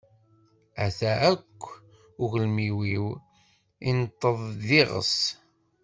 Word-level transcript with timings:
Ata 0.85 1.11
akk 1.31 1.57
uglim-iw, 2.23 3.05
inteḍ-d 3.89 4.59
d 4.67 4.69
iɣes. 4.81 5.15